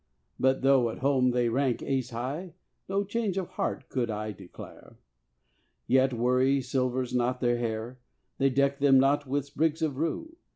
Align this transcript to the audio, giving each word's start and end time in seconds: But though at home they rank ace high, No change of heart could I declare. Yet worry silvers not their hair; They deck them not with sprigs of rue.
But 0.39 0.63
though 0.63 0.89
at 0.89 0.97
home 0.97 1.29
they 1.29 1.47
rank 1.47 1.83
ace 1.83 2.09
high, 2.09 2.55
No 2.89 3.03
change 3.03 3.37
of 3.37 3.49
heart 3.49 3.87
could 3.87 4.09
I 4.09 4.31
declare. 4.31 4.97
Yet 5.85 6.11
worry 6.11 6.59
silvers 6.59 7.13
not 7.13 7.39
their 7.39 7.57
hair; 7.59 7.99
They 8.39 8.49
deck 8.49 8.79
them 8.79 8.99
not 8.99 9.27
with 9.27 9.45
sprigs 9.45 9.83
of 9.83 9.97
rue. 9.97 10.37